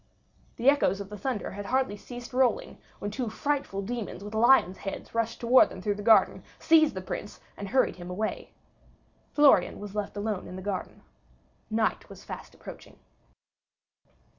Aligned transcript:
The 0.55 0.67
echoes 0.67 0.99
of 0.99 1.09
the 1.09 1.17
thunder 1.19 1.51
had 1.51 1.67
hardly 1.67 1.95
ceased 1.95 2.33
rolling 2.33 2.79
when 2.97 3.11
two 3.11 3.29
frightful 3.29 3.83
demons 3.83 4.23
with 4.23 4.33
lions' 4.33 4.77
heads 4.77 5.13
rushed 5.13 5.39
towards 5.39 5.69
them 5.69 5.79
through 5.79 5.93
the 5.93 6.01
garden, 6.01 6.41
seized 6.57 6.95
the 6.95 7.01
Prince, 7.01 7.39
and 7.55 7.67
hurried 7.69 7.97
him 7.97 8.09
away. 8.09 8.49
Florian 9.33 9.79
was 9.79 9.93
left 9.93 10.17
alone 10.17 10.47
in 10.47 10.55
the 10.55 10.61
garden. 10.63 11.03
Night 11.69 12.09
was 12.09 12.23
fast 12.23 12.55
approaching. 12.55 12.97